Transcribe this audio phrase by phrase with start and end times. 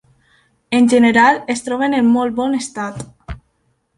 [0.77, 3.37] En general, es troben en molt bon estat.